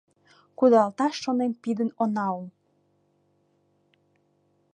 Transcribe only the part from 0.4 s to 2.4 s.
Кудалташ шонен пидын она